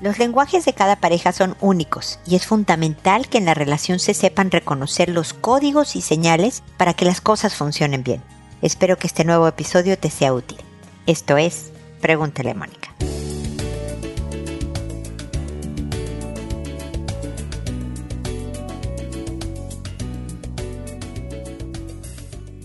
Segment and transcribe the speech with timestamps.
[0.00, 4.14] Los lenguajes de cada pareja son únicos y es fundamental que en la relación se
[4.14, 8.22] sepan reconocer los códigos y señales para que las cosas funcionen bien.
[8.62, 10.58] Espero que este nuevo episodio te sea útil.
[11.06, 12.94] Esto es Pregúntale a Mónica.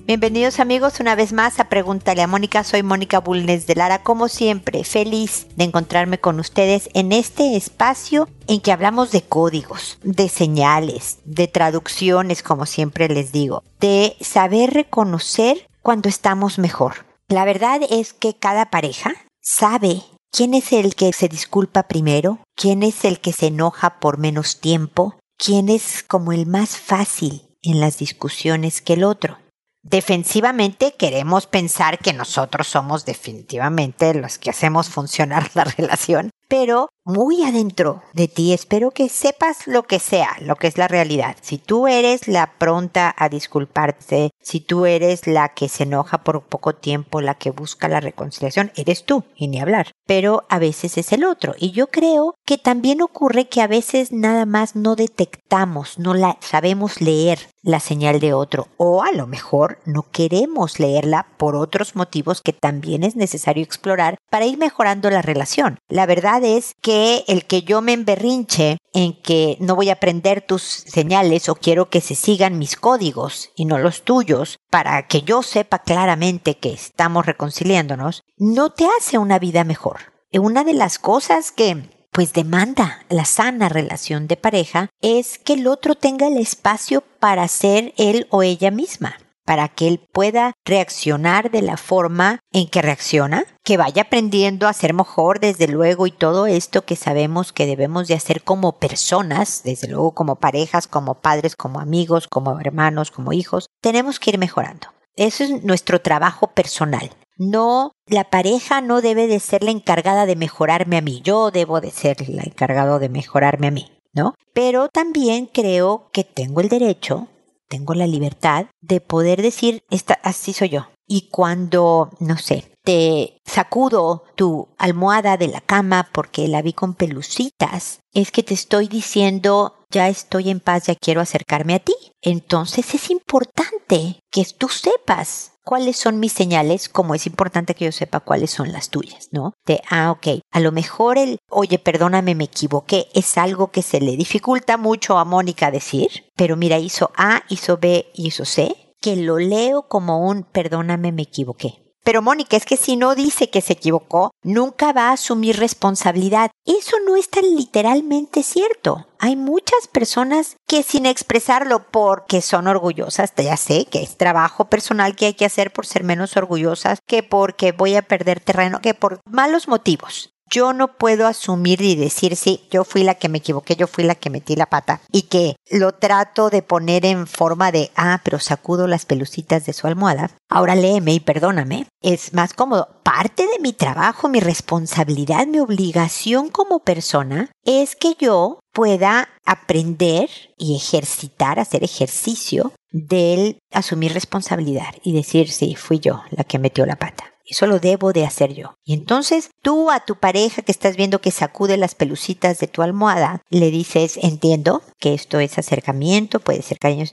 [0.05, 2.65] Bienvenidos amigos una vez más a Pregúntale a Mónica.
[2.65, 8.27] Soy Mónica Bulnes de Lara, como siempre, feliz de encontrarme con ustedes en este espacio
[8.47, 14.73] en que hablamos de códigos, de señales, de traducciones, como siempre les digo, de saber
[14.73, 17.05] reconocer cuando estamos mejor.
[17.29, 22.83] La verdad es que cada pareja sabe quién es el que se disculpa primero, quién
[22.83, 27.79] es el que se enoja por menos tiempo, quién es como el más fácil en
[27.79, 29.37] las discusiones que el otro.
[29.83, 37.43] Defensivamente queremos pensar que nosotros somos definitivamente los que hacemos funcionar la relación, pero muy
[37.43, 41.35] adentro de ti espero que sepas lo que sea, lo que es la realidad.
[41.41, 46.43] Si tú eres la pronta a disculparse, si tú eres la que se enoja por
[46.43, 49.91] poco tiempo, la que busca la reconciliación, eres tú y ni hablar.
[50.05, 51.55] Pero a veces es el otro.
[51.57, 56.37] Y yo creo que también ocurre que a veces nada más no detectamos, no la
[56.39, 61.95] sabemos leer la señal de otro o a lo mejor no queremos leerla por otros
[61.95, 65.79] motivos que también es necesario explorar para ir mejorando la relación.
[65.87, 70.41] La verdad es que el que yo me emberrinche en que no voy a aprender
[70.41, 75.23] tus señales o quiero que se sigan mis códigos y no los tuyos para que
[75.23, 80.13] yo sepa claramente que estamos reconciliándonos, no te hace una vida mejor.
[80.33, 85.67] Una de las cosas que pues demanda la sana relación de pareja es que el
[85.67, 91.51] otro tenga el espacio para ser él o ella misma para que él pueda reaccionar
[91.51, 96.11] de la forma en que reacciona, que vaya aprendiendo a ser mejor desde luego y
[96.11, 101.15] todo esto que sabemos que debemos de hacer como personas, desde luego como parejas, como
[101.15, 104.87] padres, como amigos, como hermanos, como hijos, tenemos que ir mejorando.
[105.15, 107.11] Eso es nuestro trabajo personal.
[107.37, 111.81] No, la pareja no debe de ser la encargada de mejorarme a mí, yo debo
[111.81, 114.35] de ser la encargado de mejorarme a mí, ¿no?
[114.53, 117.27] Pero también creo que tengo el derecho
[117.67, 120.87] tengo la libertad de poder decir, Esta, así soy yo.
[121.07, 126.93] Y cuando, no sé, te sacudo tu almohada de la cama porque la vi con
[126.95, 131.93] pelucitas, es que te estoy diciendo, ya estoy en paz, ya quiero acercarme a ti.
[132.21, 137.91] Entonces es importante que tú sepas cuáles son mis señales, como es importante que yo
[137.91, 139.53] sepa cuáles son las tuyas, ¿no?
[139.65, 144.01] De, ah, ok, a lo mejor el, oye, perdóname, me equivoqué, es algo que se
[144.01, 149.15] le dificulta mucho a Mónica decir, pero mira, hizo A, hizo B, hizo C, que
[149.15, 151.82] lo leo como un, perdóname, me equivoqué.
[152.03, 156.51] Pero Mónica, es que si no dice que se equivocó, nunca va a asumir responsabilidad.
[156.65, 159.07] Eso no es tan literalmente cierto.
[159.19, 165.15] Hay muchas personas que sin expresarlo porque son orgullosas, ya sé que es trabajo personal
[165.15, 168.93] que hay que hacer por ser menos orgullosas, que porque voy a perder terreno, que
[168.93, 173.39] por malos motivos yo no puedo asumir y decir, sí, yo fui la que me
[173.39, 177.25] equivoqué, yo fui la que metí la pata y que lo trato de poner en
[177.25, 180.29] forma de, ah, pero sacudo las pelucitas de su almohada.
[180.49, 181.87] Ahora léeme y perdóname.
[182.01, 183.01] Es más cómodo.
[183.03, 190.29] Parte de mi trabajo, mi responsabilidad, mi obligación como persona es que yo pueda aprender
[190.57, 196.85] y ejercitar, hacer ejercicio del asumir responsabilidad y decir, sí, fui yo la que metió
[196.85, 197.32] la pata.
[197.45, 198.75] Eso lo debo de hacer yo.
[198.83, 202.81] Y entonces tú a tu pareja que estás viendo que sacude las pelucitas de tu
[202.81, 207.03] almohada, le dices, entiendo que esto es acercamiento, puede ser cariño,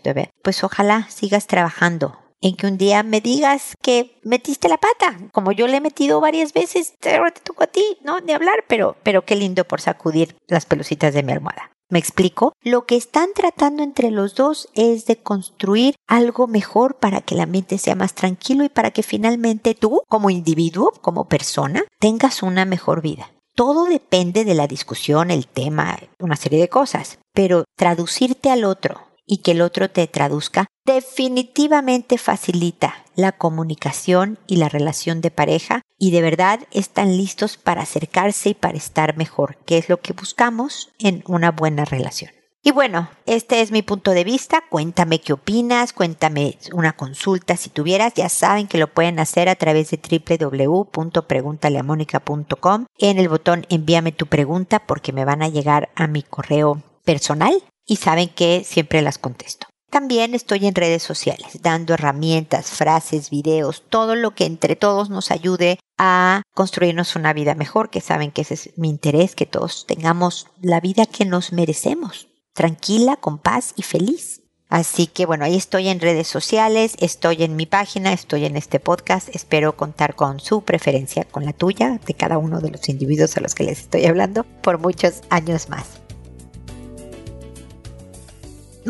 [0.43, 5.53] pues ojalá sigas trabajando en que un día me digas que metiste la pata, como
[5.53, 8.21] yo le he metido varias veces, te toco a ti, ¿no?
[8.21, 11.71] De hablar, pero, pero qué lindo por sacudir las pelucitas de mi almohada.
[11.91, 12.53] ¿Me explico?
[12.62, 17.47] Lo que están tratando entre los dos es de construir algo mejor para que la
[17.47, 22.64] mente sea más tranquilo y para que finalmente tú, como individuo, como persona, tengas una
[22.64, 23.32] mejor vida.
[23.56, 29.10] Todo depende de la discusión, el tema, una serie de cosas, pero traducirte al otro
[29.31, 35.82] y que el otro te traduzca definitivamente facilita la comunicación y la relación de pareja
[35.99, 40.15] y de verdad están listos para acercarse y para estar mejor, que es lo que
[40.15, 42.32] buscamos en una buena relación.
[42.62, 44.65] Y bueno, este es mi punto de vista.
[44.69, 48.12] Cuéntame qué opinas, cuéntame una consulta si tuvieras.
[48.15, 50.00] Ya saben que lo pueden hacer a través de
[50.38, 56.83] www.preguntaleamónica.com en el botón envíame tu pregunta porque me van a llegar a mi correo
[57.05, 59.66] personal y saben que siempre las contesto.
[59.90, 65.32] También estoy en redes sociales, dando herramientas, frases, videos, todo lo que entre todos nos
[65.32, 69.87] ayude a construirnos una vida mejor, que saben que ese es mi interés, que todos
[69.88, 74.42] tengamos la vida que nos merecemos, tranquila, con paz y feliz.
[74.69, 78.78] Así que bueno, ahí estoy en redes sociales, estoy en mi página, estoy en este
[78.78, 79.34] podcast.
[79.34, 83.40] Espero contar con su preferencia, con la tuya, de cada uno de los individuos a
[83.40, 86.00] los que les estoy hablando, por muchos años más.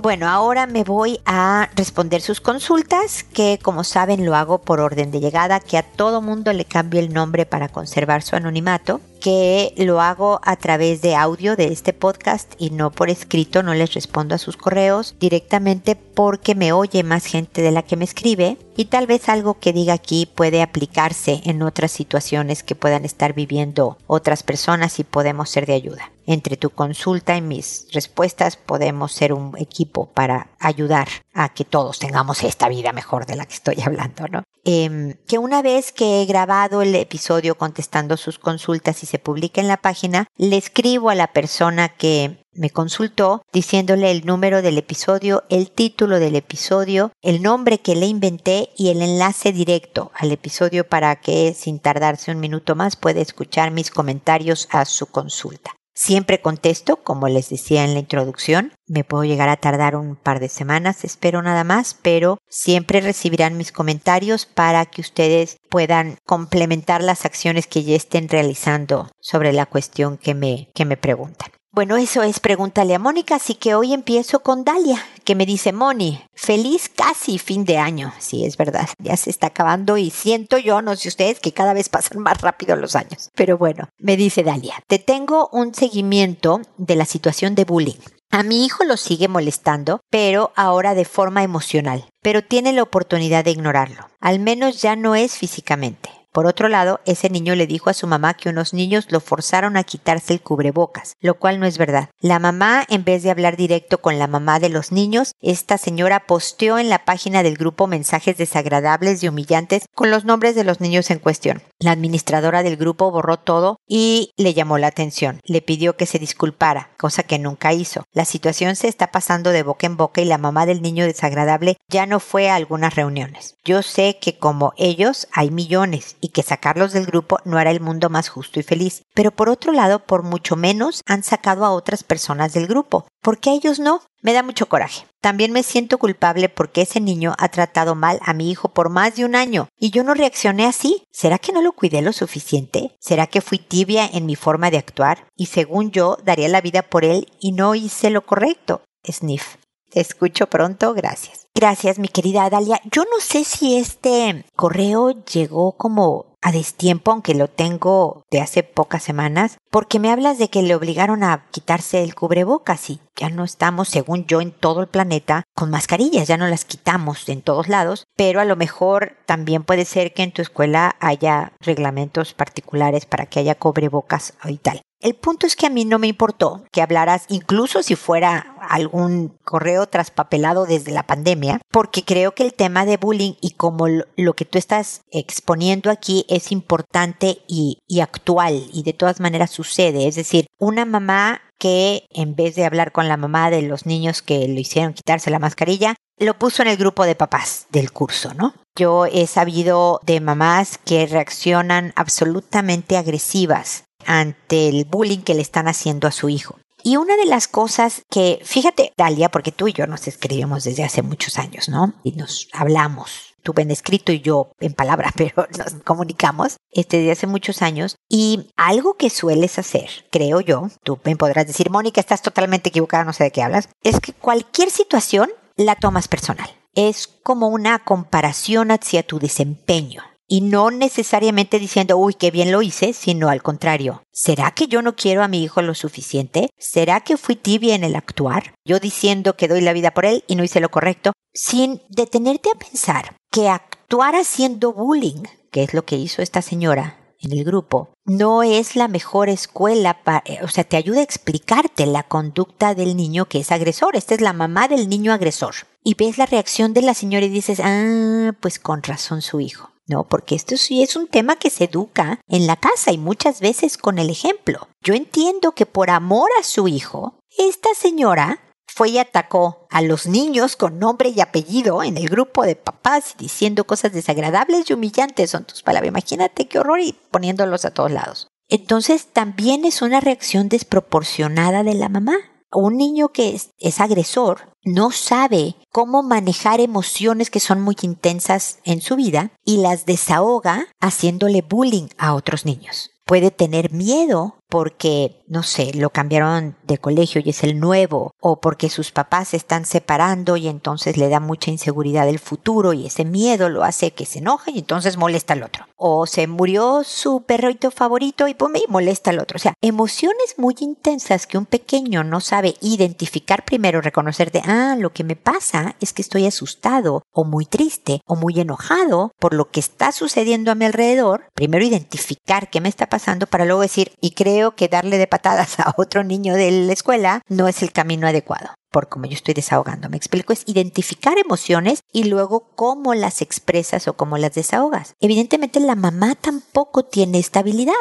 [0.03, 5.11] Bueno, ahora me voy a responder sus consultas, que como saben lo hago por orden
[5.11, 9.75] de llegada, que a todo mundo le cambio el nombre para conservar su anonimato, que
[9.77, 13.95] lo hago a través de audio de este podcast y no por escrito, no les
[13.95, 18.57] respondo a sus correos directamente porque me oye más gente de la que me escribe
[18.77, 23.35] y tal vez algo que diga aquí puede aplicarse en otras situaciones que puedan estar
[23.35, 29.13] viviendo otras personas y podemos ser de ayuda entre tu consulta y mis respuestas podemos
[29.13, 33.55] ser un equipo para ayudar a que todos tengamos esta vida mejor de la que
[33.55, 34.45] estoy hablando, ¿no?
[34.65, 39.61] Em, que una vez que he grabado el episodio contestando sus consultas y se publica
[39.61, 44.77] en la página, le escribo a la persona que me consultó diciéndole el número del
[44.77, 50.33] episodio, el título del episodio, el nombre que le inventé y el enlace directo al
[50.33, 55.80] episodio para que sin tardarse un minuto más pueda escuchar mis comentarios a su consulta.
[56.03, 60.41] Siempre contesto, como les decía en la introducción, me puedo llegar a tardar un par
[60.41, 67.03] de semanas, espero nada más, pero siempre recibirán mis comentarios para que ustedes puedan complementar
[67.03, 71.51] las acciones que ya estén realizando sobre la cuestión que me, que me preguntan.
[71.73, 75.73] Bueno, eso es Pregúntale a Mónica, así que hoy empiezo con Dalia, que me dice,
[75.73, 78.13] Moni, feliz casi fin de año.
[78.19, 81.73] Sí, es verdad, ya se está acabando y siento yo, no sé ustedes, que cada
[81.73, 83.31] vez pasan más rápido los años.
[83.37, 88.01] Pero bueno, me dice Dalia, te tengo un seguimiento de la situación de bullying.
[88.33, 93.45] A mi hijo lo sigue molestando, pero ahora de forma emocional, pero tiene la oportunidad
[93.45, 94.09] de ignorarlo.
[94.19, 96.11] Al menos ya no es físicamente.
[96.33, 99.77] Por otro lado, ese niño le dijo a su mamá que unos niños lo forzaron
[99.77, 102.11] a quitarse el cubrebocas, lo cual no es verdad.
[102.21, 106.27] La mamá, en vez de hablar directo con la mamá de los niños, esta señora
[106.27, 110.81] posteó en la página del grupo mensajes desagradables y humillantes con los nombres de los
[110.81, 111.63] niños en cuestión.
[111.81, 115.41] La administradora del grupo borró todo y le llamó la atención.
[115.45, 118.05] Le pidió que se disculpara, cosa que nunca hizo.
[118.13, 121.77] La situación se está pasando de boca en boca y la mamá del niño desagradable
[121.89, 123.57] ya no fue a algunas reuniones.
[123.65, 127.81] Yo sé que como ellos hay millones y que sacarlos del grupo no hará el
[127.81, 129.03] mundo más justo y feliz.
[129.15, 133.07] Pero por otro lado, por mucho menos han sacado a otras personas del grupo.
[133.23, 134.03] ¿Por qué a ellos no?
[134.23, 135.07] Me da mucho coraje.
[135.21, 139.17] También me siento culpable porque ese niño ha tratado mal a mi hijo por más
[139.17, 141.05] de un año y yo no reaccioné así.
[141.11, 142.97] ¿Será que no lo cuidé lo suficiente?
[143.01, 145.27] ¿Será que fui tibia en mi forma de actuar?
[145.37, 148.83] Y según yo, daría la vida por él y no hice lo correcto.
[149.07, 149.57] Sniff.
[149.91, 151.49] Te escucho pronto, gracias.
[151.55, 152.81] Gracias, mi querida Dalia.
[152.91, 158.63] Yo no sé si este correo llegó como a destiempo, aunque lo tengo de hace
[158.63, 163.29] pocas semanas, porque me hablas de que le obligaron a quitarse el cubrebocas y ya
[163.29, 167.43] no estamos, según yo, en todo el planeta con mascarillas, ya no las quitamos en
[167.43, 172.33] todos lados, pero a lo mejor también puede ser que en tu escuela haya reglamentos
[172.33, 174.81] particulares para que haya cubrebocas y tal.
[175.01, 179.35] El punto es que a mí no me importó que hablaras, incluso si fuera algún
[179.45, 184.35] correo traspapelado desde la pandemia, porque creo que el tema de bullying y como lo
[184.35, 190.07] que tú estás exponiendo aquí es importante y, y actual y de todas maneras sucede.
[190.07, 194.23] Es decir, una mamá que en vez de hablar con la mamá de los niños
[194.23, 198.35] que lo hicieron quitarse la mascarilla, lo puso en el grupo de papás del curso,
[198.35, 198.55] ¿no?
[198.77, 205.69] Yo he sabido de mamás que reaccionan absolutamente agresivas ante el bullying que le están
[205.69, 206.57] haciendo a su hijo.
[206.83, 210.85] Y una de las cosas que, fíjate, Dalia, porque tú y yo nos escribimos desde
[210.85, 211.93] hace muchos años, ¿no?
[212.05, 217.13] Y nos hablamos, tú en escrito y yo en palabra, pero nos comunicamos este, desde
[217.13, 217.97] hace muchos años.
[218.09, 223.05] Y algo que sueles hacer, creo yo, tú me podrás decir, Mónica, estás totalmente equivocada,
[223.05, 226.49] no sé de qué hablas, es que cualquier situación la tomas personal.
[226.75, 232.63] Es como una comparación hacia tu desempeño y no necesariamente diciendo, uy, qué bien lo
[232.63, 234.05] hice, sino al contrario.
[234.13, 236.51] ¿Será que yo no quiero a mi hijo lo suficiente?
[236.57, 238.55] ¿Será que fui tibia en el actuar?
[238.65, 242.49] Yo diciendo que doy la vida por él y no hice lo correcto, sin detenerte
[242.49, 247.45] a pensar que actuar haciendo bullying, que es lo que hizo esta señora en el
[247.45, 252.75] grupo, no es la mejor escuela para, o sea, te ayuda a explicarte la conducta
[252.75, 253.95] del niño que es agresor.
[253.95, 255.55] Esta es la mamá del niño agresor.
[255.85, 259.71] Y ves la reacción de la señora y dices, ah, pues con razón su hijo.
[259.87, 263.41] No, porque esto sí es un tema que se educa en la casa y muchas
[263.41, 264.69] veces con el ejemplo.
[264.83, 268.39] Yo entiendo que por amor a su hijo, esta señora
[268.75, 273.15] fue y atacó a los niños con nombre y apellido en el grupo de papás
[273.19, 275.89] diciendo cosas desagradables y humillantes, son tus palabras.
[275.89, 278.29] Imagínate qué horror y poniéndolos a todos lados.
[278.49, 282.15] Entonces también es una reacción desproporcionada de la mamá.
[282.53, 288.81] Un niño que es, agresor no sabe cómo manejar emociones que son muy intensas en
[288.81, 292.91] su vida y las desahoga haciéndole bullying a otros niños.
[293.05, 298.41] Puede tener miedo porque, no sé, lo cambiaron de colegio y es el nuevo, o
[298.41, 302.87] porque sus papás se están separando y entonces le da mucha inseguridad el futuro y
[302.87, 305.67] ese miedo lo hace que se enoje y entonces molesta al otro.
[305.77, 309.37] O se murió su perrito favorito y pum, y molesta al otro.
[309.37, 314.75] O sea, emociones muy intensas que un pequeño no sabe identificar primero, reconocer de, ah,
[314.77, 319.33] lo que me pasa es que estoy asustado o muy triste o muy enojado por
[319.33, 321.27] lo que está sucediendo a mi alrededor.
[321.35, 325.61] Primero identificar qué me está pasando para luego decir, y creo que darle de patadas
[325.61, 328.55] a otro niño de la escuela no es el camino adecuado.
[328.71, 333.89] Por como yo estoy desahogando, me explico, es identificar emociones y luego cómo las expresas
[333.89, 334.95] o cómo las desahogas.
[335.01, 337.75] Evidentemente la mamá tampoco tiene estabilidad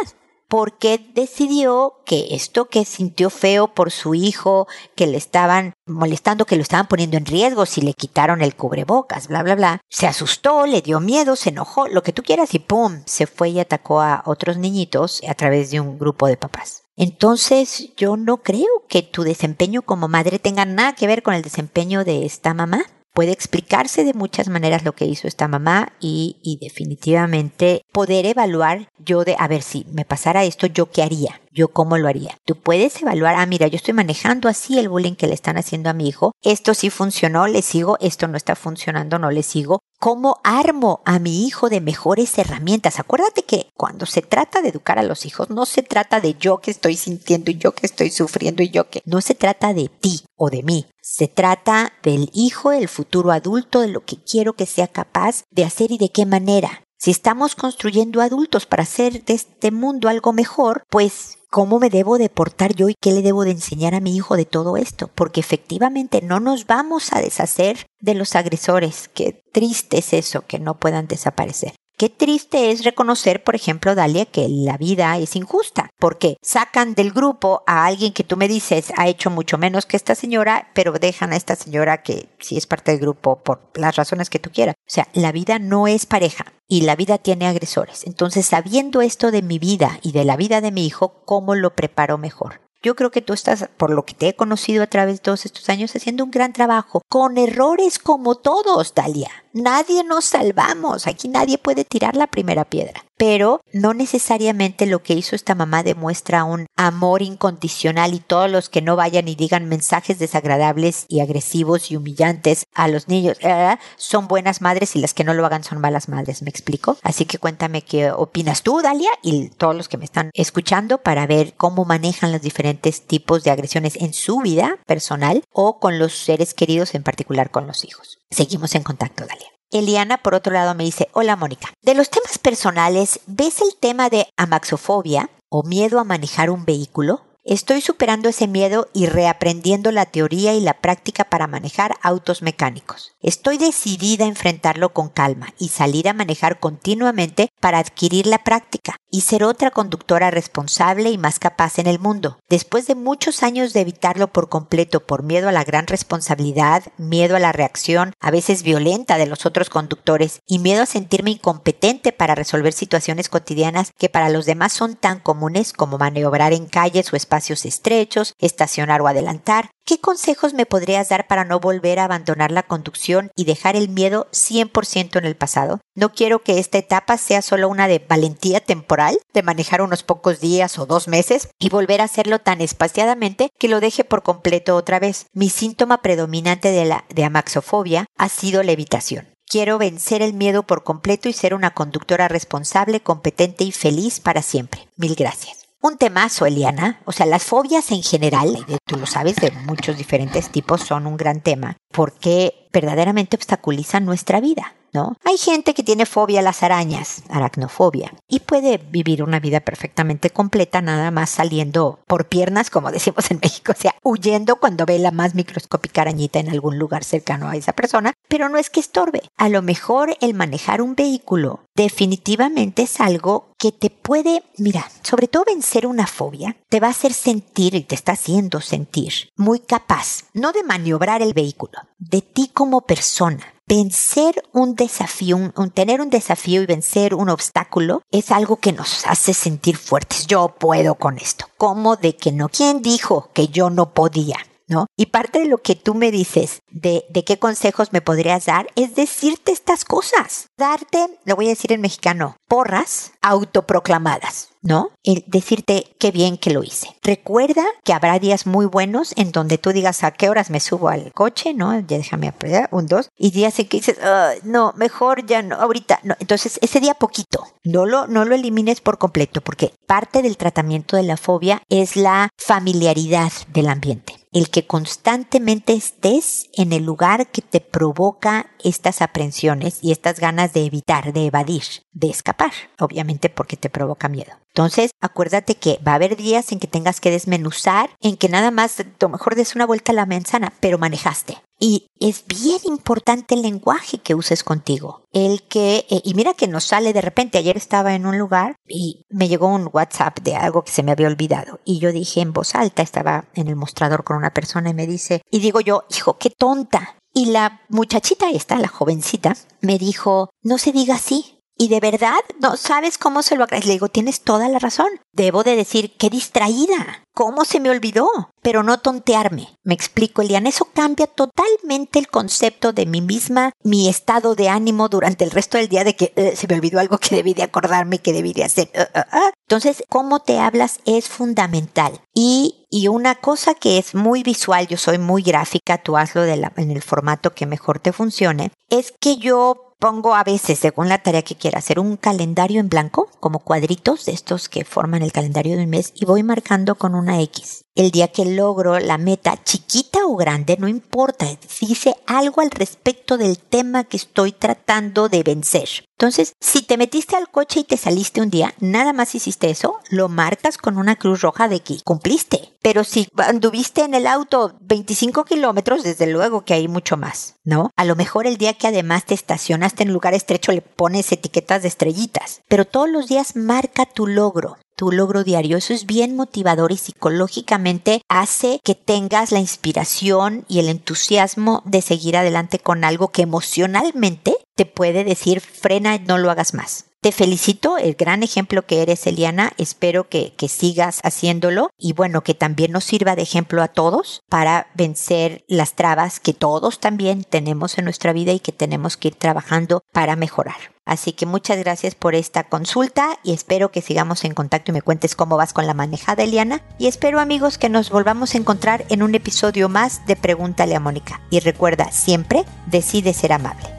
[0.50, 6.56] porque decidió que esto que sintió feo por su hijo, que le estaban molestando, que
[6.56, 10.66] lo estaban poniendo en riesgo si le quitaron el cubrebocas, bla, bla, bla, se asustó,
[10.66, 13.04] le dio miedo, se enojó, lo que tú quieras y ¡pum!
[13.06, 16.84] se fue y atacó a otros niñitos a través de un grupo de papás.
[16.98, 21.44] Entonces yo no creo que tu desempeño como madre tenga nada que ver con el
[21.44, 26.38] desempeño de esta mamá puede explicarse de muchas maneras lo que hizo esta mamá y,
[26.44, 31.42] y, definitivamente poder evaluar yo de, a ver, si me pasara esto, yo qué haría,
[31.60, 32.38] yo cómo lo haría.
[32.46, 35.90] Tú puedes evaluar, ah, mira, yo estoy manejando así el bullying que le están haciendo
[35.90, 39.80] a mi hijo, esto sí funcionó, le sigo, esto no está funcionando, no le sigo.
[40.00, 43.00] ¿Cómo armo a mi hijo de mejores herramientas?
[43.00, 46.60] Acuérdate que cuando se trata de educar a los hijos, no se trata de yo
[46.60, 49.02] que estoy sintiendo y yo que estoy sufriendo y yo que...
[49.04, 50.86] No se trata de ti o de mí.
[51.02, 55.66] Se trata del hijo, el futuro adulto, de lo que quiero que sea capaz de
[55.66, 56.84] hacer y de qué manera.
[57.02, 62.18] Si estamos construyendo adultos para hacer de este mundo algo mejor, pues ¿cómo me debo
[62.18, 65.10] de portar yo y qué le debo de enseñar a mi hijo de todo esto?
[65.16, 69.10] Porque efectivamente no nos vamos a deshacer de los agresores.
[69.14, 71.74] Qué triste es eso, que no puedan desaparecer.
[72.00, 77.12] Qué triste es reconocer, por ejemplo, Dalia, que la vida es injusta, porque sacan del
[77.12, 80.94] grupo a alguien que tú me dices ha hecho mucho menos que esta señora, pero
[80.94, 84.50] dejan a esta señora que sí es parte del grupo por las razones que tú
[84.50, 84.76] quieras.
[84.80, 88.08] O sea, la vida no es pareja y la vida tiene agresores.
[88.08, 91.76] Entonces, sabiendo esto de mi vida y de la vida de mi hijo, ¿cómo lo
[91.76, 92.62] preparo mejor?
[92.82, 95.46] Yo creo que tú estás, por lo que te he conocido a través de todos
[95.46, 99.32] estos años, haciendo un gran trabajo, con errores como todos, Dalia.
[99.52, 105.14] Nadie nos salvamos, aquí nadie puede tirar la primera piedra pero no necesariamente lo que
[105.14, 109.68] hizo esta mamá demuestra un amor incondicional y todos los que no vayan y digan
[109.68, 115.14] mensajes desagradables y agresivos y humillantes a los niños eh, son buenas madres y las
[115.14, 116.98] que no lo hagan son malas madres, ¿me explico?
[117.04, 121.28] Así que cuéntame qué opinas tú, Dalia, y todos los que me están escuchando para
[121.28, 126.14] ver cómo manejan los diferentes tipos de agresiones en su vida personal o con los
[126.14, 128.20] seres queridos, en particular con los hijos.
[128.32, 129.59] Seguimos en contacto, Dalia.
[129.72, 134.10] Eliana, por otro lado, me dice, hola Mónica, de los temas personales, ¿ves el tema
[134.10, 137.22] de amaxofobia o miedo a manejar un vehículo?
[137.46, 143.14] Estoy superando ese miedo y reaprendiendo la teoría y la práctica para manejar autos mecánicos.
[143.22, 148.98] Estoy decidida a enfrentarlo con calma y salir a manejar continuamente para adquirir la práctica
[149.12, 152.40] y ser otra conductora responsable y más capaz en el mundo.
[152.50, 157.36] Después de muchos años de evitarlo por completo por miedo a la gran responsabilidad, miedo
[157.36, 162.12] a la reacción, a veces violenta de los otros conductores y miedo a sentirme incompetente
[162.12, 167.12] para resolver situaciones cotidianas que para los demás son tan comunes como maniobrar en calles
[167.12, 169.72] o espacios estrechos, estacionar o adelantar.
[169.90, 173.90] ¿Qué consejos me podrías dar para no volver a abandonar la conducción y dejar el
[173.90, 175.82] miedo 100% en el pasado?
[175.96, 180.42] No quiero que esta etapa sea solo una de valentía temporal, de manejar unos pocos
[180.42, 184.76] días o dos meses y volver a hacerlo tan espaciadamente que lo deje por completo
[184.76, 185.26] otra vez.
[185.34, 189.28] Mi síntoma predominante de la de amaxofobia ha sido la evitación.
[189.48, 194.44] Quiero vencer el miedo por completo y ser una conductora responsable, competente y feliz para
[194.44, 194.88] siempre.
[194.98, 197.00] Mil gracias un temazo, Eliana.
[197.06, 201.18] O sea, las fobias en general, tú lo sabes, de muchos diferentes tipos, son un
[201.18, 204.76] gran tema porque verdaderamente obstaculizan nuestra vida.
[204.94, 205.16] ¿No?
[205.24, 210.30] Hay gente que tiene fobia a las arañas, aracnofobia, y puede vivir una vida perfectamente
[210.30, 215.00] completa nada más saliendo por piernas, como decimos en México, o sea, huyendo cuando ve
[215.00, 218.80] la más microscópica arañita en algún lugar cercano a esa persona, pero no es que
[218.80, 219.22] estorbe.
[219.38, 225.28] A lo mejor el manejar un vehículo definitivamente es algo que te puede, mira, sobre
[225.28, 229.60] todo vencer una fobia, te va a hacer sentir y te está haciendo sentir muy
[229.60, 233.54] capaz, no de maniobrar el vehículo, de ti como persona.
[233.70, 239.36] Vencer un desafío, tener un desafío y vencer un obstáculo es algo que nos hace
[239.36, 240.26] sentir fuertes.
[240.26, 241.46] Yo puedo con esto.
[241.56, 242.50] ¿Cómo de que no?
[242.50, 244.38] ¿Quién dijo que yo no podía?
[244.70, 244.88] ¿No?
[244.96, 248.96] Y parte de lo que tú me dices de, qué consejos me podrías dar es
[248.96, 250.48] decirte estas cosas.
[250.58, 254.50] Darte, lo voy a decir en mexicano, porras autoproclamadas.
[254.62, 254.92] ¿no?
[255.04, 256.90] El decirte qué bien que lo hice.
[257.02, 260.90] Recuerda que habrá días muy buenos en donde tú digas a qué horas me subo
[260.90, 261.74] al coche, ¿no?
[261.80, 263.98] Ya déjame aprender, un dos, y días en que dices,
[264.44, 266.16] no, mejor ya no, ahorita, no.
[266.20, 270.98] Entonces, ese día poquito, no lo, no lo elimines por completo, porque parte del tratamiento
[270.98, 277.32] de la fobia es la familiaridad del ambiente el que constantemente estés en el lugar
[277.32, 283.30] que te provoca estas aprensiones y estas ganas de evitar, de evadir, de escapar, obviamente
[283.30, 284.32] porque te provoca miedo.
[284.54, 288.52] Entonces, acuérdate que va a haber días en que tengas que desmenuzar, en que nada
[288.52, 291.38] más, lo mejor des una vuelta a la manzana, pero manejaste.
[291.60, 295.04] Y es bien importante el lenguaje que uses contigo.
[295.12, 298.56] El que, eh, y mira que nos sale de repente, ayer estaba en un lugar
[298.66, 301.60] y me llegó un WhatsApp de algo que se me había olvidado.
[301.66, 304.88] Y yo dije en voz alta, estaba en el mostrador con una persona y me
[304.88, 306.96] dice, y digo yo, hijo, qué tonta.
[307.14, 312.22] Y la muchachita esta, la jovencita, me dijo, no se diga así, y de verdad
[312.40, 313.68] no sabes cómo se lo agradezco.
[313.68, 314.88] Le digo, tienes toda la razón.
[315.12, 317.04] Debo de decir, qué distraída.
[317.14, 318.08] ¿Cómo se me olvidó?
[318.42, 319.50] Pero no tontearme.
[319.64, 320.48] Me explico, Elian.
[320.48, 325.58] Eso cambia totalmente el concepto de mí misma, mi estado de ánimo durante el resto
[325.58, 328.32] del día de que eh, se me olvidó algo que debí de acordarme, que debí
[328.32, 328.72] de hacer.
[328.74, 329.32] Uh, uh.
[329.46, 332.00] Entonces, cómo te hablas es fundamental.
[332.14, 336.38] Y, y, una cosa que es muy visual, yo soy muy gráfica, tú hazlo de
[336.38, 340.90] la, en el formato que mejor te funcione, es que yo pongo a veces, según
[340.90, 345.02] la tarea que quiera hacer, un calendario en blanco, como cuadritos de estos que forman
[345.02, 347.64] el calendario de un mes, y voy marcando con una X.
[347.76, 351.26] El día que logro la meta, chiquita o grande, no importa,
[351.62, 355.70] dice algo al respecto del tema que estoy tratando de vencer.
[356.00, 359.82] Entonces, si te metiste al coche y te saliste un día, nada más hiciste eso,
[359.90, 362.54] lo marcas con una cruz roja de que cumpliste.
[362.62, 367.72] Pero si anduviste en el auto 25 kilómetros, desde luego que hay mucho más, ¿no?
[367.76, 371.64] A lo mejor el día que además te estacionaste en lugar estrecho le pones etiquetas
[371.64, 372.44] de estrellitas.
[372.48, 375.58] Pero todos los días marca tu logro tu logro diario.
[375.58, 381.82] Eso es bien motivador y psicológicamente hace que tengas la inspiración y el entusiasmo de
[381.82, 386.84] seguir adelante con algo que emocionalmente te puede decir frena, no lo hagas más.
[387.00, 389.54] Te felicito, el gran ejemplo que eres, Eliana.
[389.58, 394.22] Espero que, que, sigas haciéndolo y bueno, que también nos sirva de ejemplo a todos
[394.28, 399.08] para vencer las trabas que todos también tenemos en nuestra vida y que tenemos que
[399.08, 400.58] ir trabajando para mejorar.
[400.84, 404.82] Así que muchas gracias por esta consulta y espero que sigamos en contacto y me
[404.82, 406.64] cuentes cómo vas con la manejada, Eliana.
[406.78, 410.82] Y espero, amigos, que nos volvamos a encontrar en un episodio más de Pregúntale a
[410.82, 411.22] Mónica.
[411.30, 413.79] Y recuerda, siempre decide ser amable.